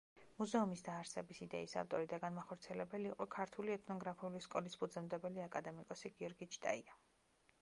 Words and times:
მუზეუმის 0.41 0.79
დაარსების 0.87 1.41
იდეის 1.45 1.75
ავტორი 1.81 2.09
და 2.13 2.19
განმახორციელებელი 2.25 3.09
იყო 3.11 3.29
ქართული 3.37 3.77
ეთნოგრაფიული 3.77 4.45
სკოლის 4.49 4.81
ფუძემდებელი, 4.83 5.49
აკადემიკოსი 5.49 6.17
გიორგი 6.19 6.51
ჩიტაია. 6.57 7.01